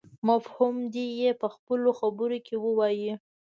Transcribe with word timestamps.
مفهوم 0.27 0.75
دې 0.93 1.05
يې 1.19 1.31
په 1.41 1.47
خپلو 1.55 1.89
خبرو 1.99 2.37
کې 2.45 2.55
ووايي. 2.65 3.13